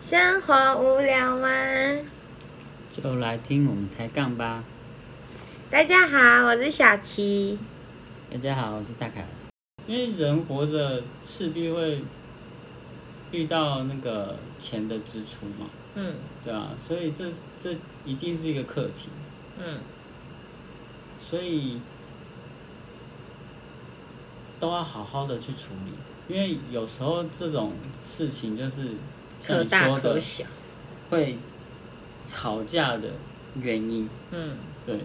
[0.00, 1.48] 生活无聊吗？
[2.92, 4.62] 就来听我们抬杠吧。
[5.68, 7.58] 大家好，我是小琪。
[8.30, 9.26] 大家好，我是大凯。
[9.88, 12.00] 因为人活着势必会
[13.32, 15.66] 遇到那个钱的支出嘛，
[15.96, 17.28] 嗯对啊，所以这
[17.58, 19.08] 这一定是一个课题，
[19.58, 19.80] 嗯，
[21.18, 21.80] 所以
[24.60, 25.92] 都要好好的去处理。
[26.32, 27.72] 因为有时候这种
[28.02, 28.94] 事情就是像
[29.46, 30.44] 可大可小。
[31.10, 31.38] 会
[32.26, 33.08] 吵架的
[33.60, 34.08] 原因。
[34.30, 34.98] 嗯对，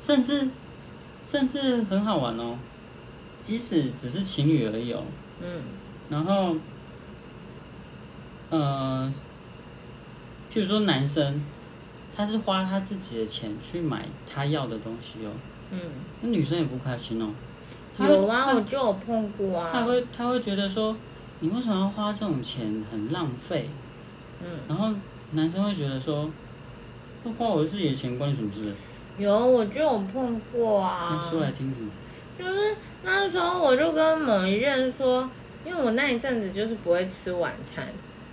[0.00, 0.48] 甚至
[1.26, 2.56] 甚至很好玩哦，
[3.42, 5.02] 即使只是情侣而已哦，
[5.40, 5.62] 嗯
[6.08, 6.56] 然后，
[8.50, 9.12] 呃，
[10.52, 11.40] 譬如说男生，
[12.16, 15.30] 他是花他自己的钱去买他要的东西哦，
[15.70, 15.78] 嗯，
[16.22, 17.30] 那女生也不开心哦。
[17.98, 19.70] 有啊，我就有碰过啊。
[19.72, 20.96] 他会他会觉得说，
[21.40, 23.70] 你为什么要花这种钱，很浪费。
[24.42, 24.94] 嗯，然后
[25.32, 26.30] 男生会觉得说，
[27.24, 28.74] 那花我自己的钱关你什么事？
[29.18, 31.26] 有，我就有碰过啊。
[31.30, 31.90] 说来听听。
[32.38, 35.28] 就是那时候我就跟某一任说，
[35.64, 37.88] 因为我那一阵子就是不会吃晚餐，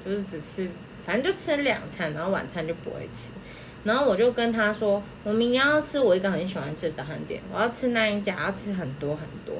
[0.05, 0.69] 就是只吃，
[1.05, 3.33] 反正就吃两餐，然后晚餐就不会吃。
[3.83, 9.55] 然后我就跟他说，我明天要吃我一个很喜欢吃的早餐店，我要吃那一家，要吃很多很多。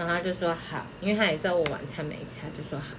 [0.00, 2.94] 然后他就说好，因为他也知道我晚餐没吃，他就说好。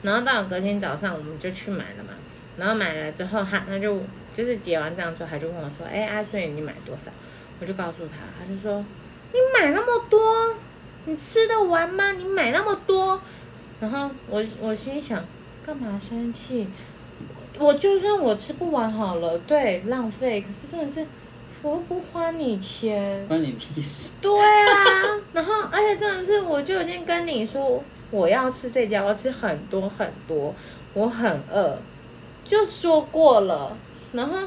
[0.00, 2.14] 然后到隔天早上，我们就去买了嘛。
[2.56, 4.00] 然后买了之后，他他就
[4.32, 7.10] 就是结完账之后，他就问我说：“哎，阿顺，你买多少？”
[7.60, 8.82] 我就告诉他，他就说
[9.34, 10.54] ：“你买那么多，
[11.04, 12.12] 你吃得完吗？
[12.12, 13.20] 你买那么多。”
[13.78, 15.22] 然后我我心想，
[15.62, 16.66] 干嘛生气？
[17.58, 20.40] 我就算我吃不完好了，对，浪费。
[20.40, 21.06] 可是真的是，
[21.66, 23.26] 我又不花你钱。
[23.26, 24.12] 关你屁事！
[24.20, 30.54] 对啊，然后而且真的是，我就已经跟你说我要吃这家，我要吃很多很多，
[30.94, 31.76] 我很饿，
[32.44, 33.76] 就说过了。
[34.12, 34.38] 然后，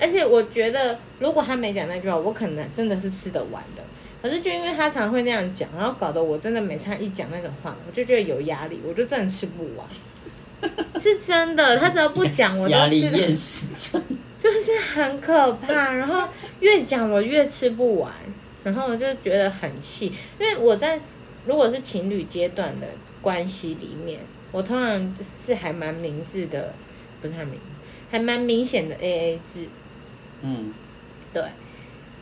[0.00, 3.82] 而且我觉得如果他没讲那句话，我可能真的是吃得完的。
[4.22, 9.86] 可是就因为他常会那样讲，然后搞得我真的每次他一讲那种话，我就觉得有压力，我就真的吃不完。
[10.98, 14.02] 是真的，他只要不讲，我压力都吃得厌食症。
[14.44, 16.28] 就是很可怕，然后
[16.60, 18.12] 越讲我越吃不完，
[18.62, 21.00] 然后我就觉得很气，因为我在
[21.46, 22.86] 如果是情侣阶段的
[23.22, 24.20] 关系里面，
[24.52, 26.74] 我通常是还蛮明智的，
[27.22, 27.58] 不是很明，
[28.10, 29.66] 还蛮明显的 A A 制，
[30.42, 30.74] 嗯，
[31.32, 31.42] 对，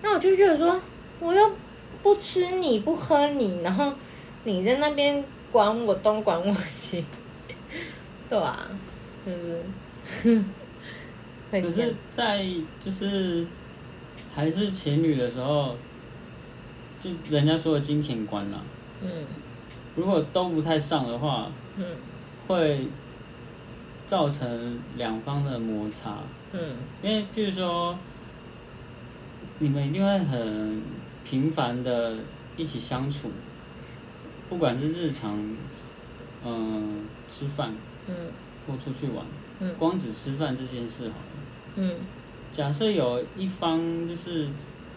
[0.00, 0.80] 那我就觉得说，
[1.18, 1.50] 我又
[2.04, 3.92] 不吃你不喝你，然后
[4.44, 7.04] 你在那边管我东管我西，
[8.30, 8.68] 对啊，
[9.26, 10.44] 就是，
[11.60, 12.46] 可是，在
[12.80, 13.46] 就是
[14.34, 15.76] 还是情侣的时候，
[16.98, 18.58] 就人家说的金钱观啦，
[19.02, 19.08] 嗯。
[19.94, 21.84] 如果都不太上的话，嗯。
[22.46, 22.86] 会
[24.06, 26.16] 造成两方的摩擦。
[26.52, 26.76] 嗯。
[27.02, 27.98] 因为譬如说，
[29.58, 30.80] 你们一定会很
[31.22, 32.16] 频繁的
[32.56, 33.30] 一起相处，
[34.48, 35.38] 不管是日常，
[36.46, 37.74] 嗯、吃饭
[38.08, 38.14] 嗯。
[38.66, 39.26] 或出去玩，
[39.60, 39.74] 嗯。
[39.78, 41.31] 光只吃饭这件事好了。
[41.76, 41.94] 嗯
[42.52, 44.48] 假设有一方就是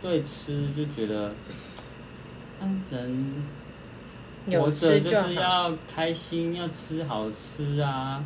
[0.02, 1.32] 对吃就觉得，
[2.62, 3.44] 嗯人
[4.62, 5.34] 活着就是。
[5.36, 8.24] 要开心，要吃好吃啊，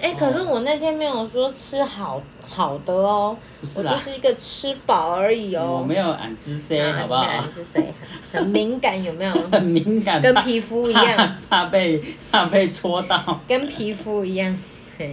[0.00, 5.78] 哎、可是我那天没有说吃好好的哦，不是啦我就，是一个吃饱而已哦。
[5.80, 7.26] 我没有俺之啊好不好？
[7.32, 7.94] 你们是谁？
[8.30, 9.32] 很敏感有没有？
[9.50, 11.16] 很敏感， 跟皮肤一样，
[11.48, 13.40] 怕怕被怕被戳到。
[13.48, 14.54] 跟皮肤一样。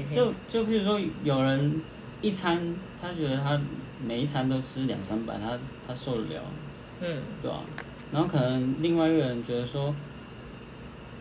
[0.10, 1.82] 就就譬如说，有人
[2.24, 3.62] 一餐他觉得他
[4.04, 6.42] 每一餐都吃两三百，他他受得了，
[7.02, 7.22] 嗯。
[7.42, 7.60] 对吧、
[8.12, 9.94] 然后可能另外一个人觉得说，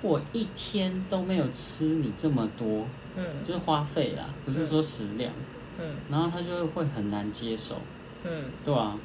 [0.00, 2.86] 我一天都没有吃你这么多，
[3.16, 3.42] 嗯。
[3.42, 5.32] 就是花费啦，不是说食量，
[5.78, 5.96] 嗯。
[6.08, 7.76] 然后他就会很难接受，
[8.24, 8.96] 嗯，对吧、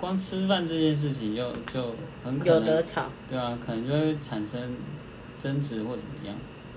[0.00, 3.06] 光吃饭这件事情就就很可能，有得吵。
[3.28, 4.74] 对啊，可能就会产生
[5.38, 6.34] 争执或怎么样，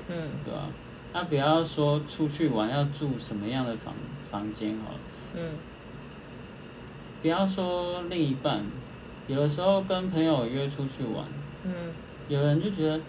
[0.10, 0.30] 嗯。
[0.44, 0.68] 对吧、
[1.14, 3.94] 那不要说出去玩要住什么样的房
[4.32, 5.00] 房间好了，
[5.36, 5.52] 嗯。
[7.22, 8.64] 不要说另一半，
[9.28, 11.26] 有的时候跟朋友约出去玩，
[11.64, 11.92] 嗯。
[12.30, 13.00] 有人就觉得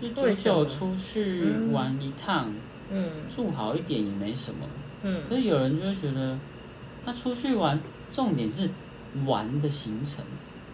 [0.00, 0.64] 就为久什么？
[0.64, 2.52] 久出去嗯玩一趟，
[2.90, 3.10] 嗯。
[3.30, 4.66] 住好一点也没什么。
[5.02, 5.22] 嗯。
[5.28, 6.38] 可是有人就会觉得，
[7.04, 7.78] 他出去玩，
[8.10, 8.70] 重点是
[9.26, 10.24] 玩的行程，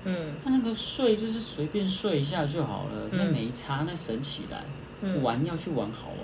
[0.05, 0.35] 嗯。
[0.45, 4.63] 他那个睡就是随便睡一下就好了，那嗯没差，那省起来。
[5.01, 5.23] 嗯。
[5.23, 6.19] 玩要去玩好玩，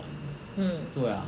[0.56, 1.26] 嗯，对啊，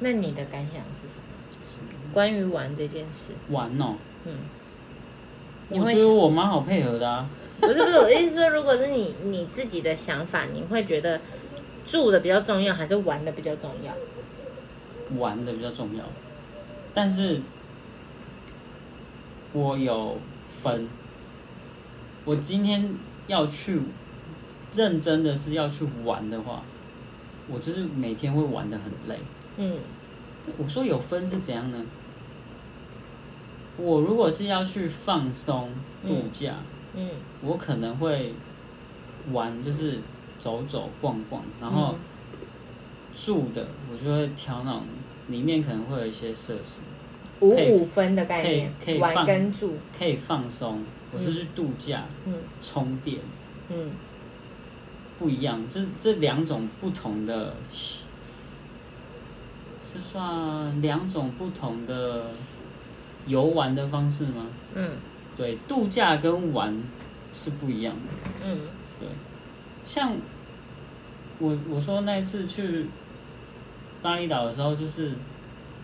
[0.00, 2.12] 那你的感想是什么？
[2.12, 4.32] 关于玩这件事，玩哦、嗯，
[5.68, 7.28] 我觉得我蛮好配合的啊。
[7.60, 11.20] 不是不是，我的意思说，如果是你你自己的想法，你会觉得
[11.84, 13.92] 住的比较重要，还是玩的比较重要？
[15.18, 16.04] 玩的比较重要，
[16.94, 17.42] 但是
[19.52, 20.18] 我有
[20.62, 20.88] 分，
[22.24, 22.94] 我今天
[23.26, 23.82] 要去
[24.72, 26.62] 认真的是要去玩的话，
[27.48, 29.18] 我就是每天会玩的很累。
[29.58, 29.78] 嗯。
[30.56, 31.84] 我说有分是怎样呢？
[33.76, 35.70] 我如果是要去放松
[36.02, 36.54] 度假，
[36.94, 37.10] 嗯。
[37.42, 38.32] 我可能会
[39.30, 40.00] 玩，就是
[40.38, 41.94] 走走逛逛，然后
[43.14, 44.82] 住的我就会挑那种
[45.28, 46.80] 里面可能会有一些设施，
[47.40, 50.82] 五可以五分的概念可以可以，玩放跟住，可以放松。
[51.12, 52.34] 我是去度假、嗯。
[52.60, 53.18] 充电，
[53.68, 53.90] 嗯。
[55.18, 57.54] 不一样，这这两种不同的，
[59.90, 62.26] 是算两种不同的
[63.26, 64.46] 游玩的方式吗？
[64.74, 64.96] 嗯。
[65.36, 66.76] 对，度假跟玩
[67.34, 68.30] 是不一样的。
[68.44, 68.58] 嗯。
[68.98, 69.08] 对，
[69.86, 70.12] 像
[71.38, 72.86] 我我说那一次去
[74.02, 75.12] 巴厘岛的时候，就是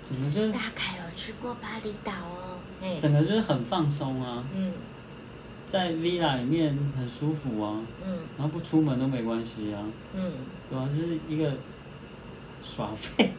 [0.08, 4.72] 整个就是大概有去过巴厘岛哦，哎，整个就是很放松啊，嗯。
[5.66, 8.18] 在 villa 里面很舒服啊，嗯。
[8.36, 9.80] 然后不出门都没关系啊，
[10.14, 10.32] 嗯。
[10.68, 11.52] 对吧、就是一个
[12.62, 13.32] 耍废，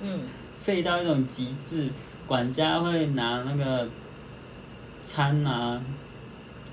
[0.00, 0.20] 嗯。
[0.62, 1.88] 废到一种极致，
[2.26, 3.88] 管家会拿那个
[5.02, 5.80] 餐啊，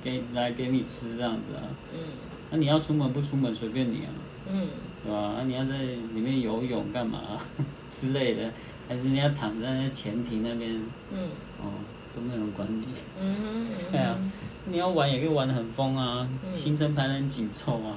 [0.03, 1.63] 给来给你吃这样子啊，
[1.94, 2.00] 嗯。
[2.51, 4.09] 那、你要出门不出门随便你啊。
[4.51, 4.68] 嗯。
[5.03, 5.19] 对吧？
[5.19, 7.19] 啊，你要在里面游泳干嘛、
[7.89, 8.51] 之类的，
[8.89, 10.75] 还是你要躺在那前庭那边，
[11.12, 11.30] 嗯。
[11.62, 11.71] 哦，
[12.13, 12.85] 都没有人管你。
[13.21, 14.18] 嗯对啊，
[14.65, 16.53] 你要玩也可以玩的很疯啊，嗯。
[16.53, 17.95] 行程排得很紧凑啊。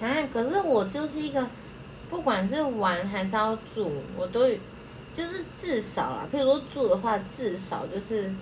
[0.00, 1.44] 啊，可是我就是一个，
[2.10, 4.48] 不管是玩还是要住，我都
[5.14, 8.32] 就是至少啦，譬如说住的话，至少就是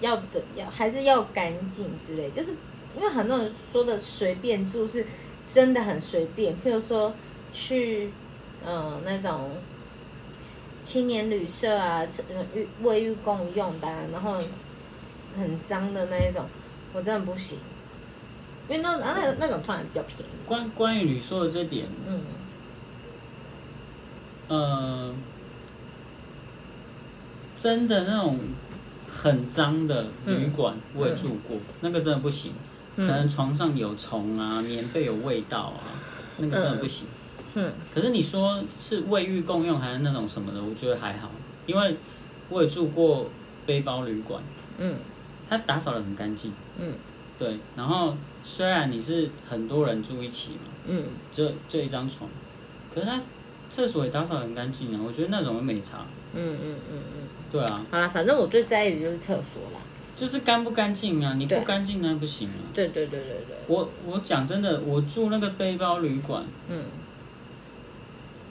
[0.00, 2.30] 要怎样，还是要干净之类。
[2.30, 2.52] 就是
[2.96, 5.04] 因为很多人说的随便住是
[5.44, 7.12] 真的很随便，譬如说
[7.52, 8.10] 去
[8.64, 9.50] 呃那种
[10.84, 14.40] 青年旅社啊，呃浴卫浴共用的、啊，然后
[15.36, 16.44] 很脏的那一种，
[16.92, 17.58] 我真的不行。
[18.68, 22.20] 因为那那那那种突然比较便宜，关关于你说的这点，嗯
[24.48, 25.14] 呃，
[27.56, 28.38] 真的那种
[29.10, 32.52] 很脏的旅馆我也住过，那个真的不行，
[32.96, 35.80] 可能床上有虫啊，棉被有味道啊，
[36.38, 37.06] 那个真的不行。
[37.54, 37.72] 嗯。
[37.92, 41.30] 可是你说是卫浴共用还是那种什么的，我觉得还好，
[41.66, 41.96] 因为
[42.48, 43.28] 我也住过
[43.64, 44.42] 背包旅馆，
[44.78, 44.96] 嗯。
[45.48, 46.92] 它打扫的很干净，嗯。
[47.38, 47.58] 对。
[47.76, 51.04] 然后虽然你是很多人住一起嘛，嗯。
[51.32, 52.28] 就就一张床，
[52.92, 53.20] 可是它
[53.70, 56.06] 厕所也打扫得很干净啊，我觉得那种没差。
[56.34, 59.80] 嗯嗯嗯嗯，对啊，好啦，反正我最在意的就是厕所啦。
[60.16, 62.72] 就是干不干净啊，你不干净那不行啊。
[62.72, 66.84] 对对对对对，我我讲真的，我住那个背包旅馆，嗯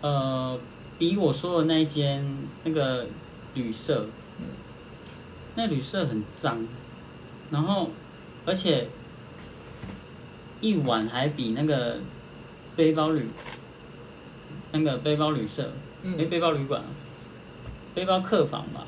[0.01, 0.59] 呃，
[0.99, 2.23] 比我说的那一间
[2.63, 3.07] 那个
[3.55, 4.05] 旅社，
[5.55, 6.67] 那旅社很脏，
[7.49, 7.89] 然后
[8.45, 8.87] 而且
[10.61, 11.97] 一晚还比那个
[12.75, 13.27] 背包旅
[14.75, 15.71] 那个背包旅社，
[16.03, 16.87] 嗯没背包旅馆啊，
[17.93, 18.85] 背包客房吧，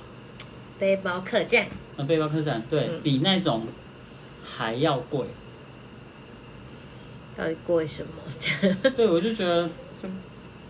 [0.77, 3.63] 背包客栈，呃，背包客栈，对、嗯比那种
[4.43, 5.25] 还要贵。
[7.37, 8.11] 到底过什么？
[8.97, 9.69] 对，我就觉得
[10.01, 10.09] 这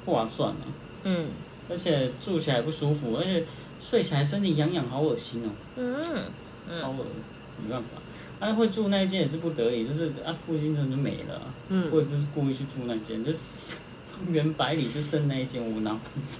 [0.06, 0.64] 不划算啊，
[1.04, 1.30] 嗯
[1.70, 3.44] 而且住起来不舒服，而且
[3.80, 6.02] 睡起来身体痒痒，好恶心哦、嗯
[6.70, 7.06] 超恶，
[7.64, 7.90] 没办法。
[8.40, 13.76] 啊，会住那一间也是不得已，就是啊，附近真的就没了啊、嗯，我也不是故意去住那间，就是
[14.26, 16.40] 方圆百里就剩那一间，我哪办法？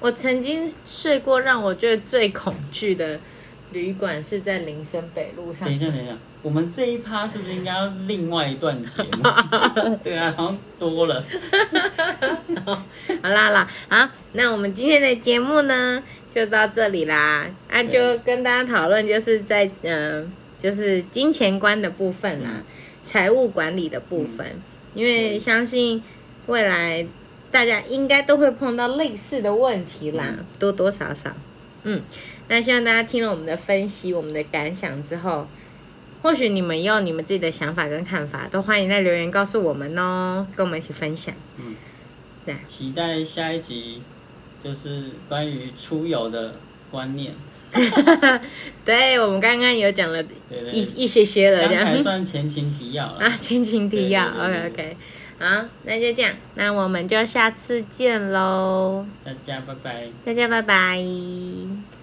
[0.00, 3.18] 我曾经睡过让我觉得最恐惧的
[3.72, 5.78] 旅馆是在林森北路上等一。
[5.78, 9.22] 下，等一下，我们这一趴是不是应该要另外一段节目？
[10.04, 11.24] 对啊，好像多了。
[13.22, 17.46] 好啦好啦，好，那我们今天的节目呢就到这里啦。
[17.68, 22.62] 啊，就跟大家讨论，就是在嗯、呃就是金钱观的部分啦，
[23.02, 24.46] 财务管理的部分，
[24.94, 26.02] 因为相信
[26.46, 27.06] 未来
[27.50, 31.32] 大家应该都会碰到类似的问题啦，多多少少。
[31.84, 32.02] 嗯，
[32.48, 35.46] 那希望大家听了我们的分析、我们的感想之后，
[36.22, 41.34] 或许你们也有你们自己的想法跟看法，都欢迎在留言告诉我们哦，跟我们一起分享。
[41.58, 41.74] 嗯
[42.64, 44.02] 期待下一集，
[44.62, 46.54] 就是关于出游的
[46.92, 47.32] 观念。
[48.84, 50.22] 对，我们刚刚有讲了
[50.72, 53.18] 一一些些了，这样算前情提要了。
[53.26, 54.96] 啊，前情提要，OK OK，
[55.38, 60.08] 好，那就这样，那我们就下次见喽，大家拜拜。
[60.24, 61.95] 大家拜拜。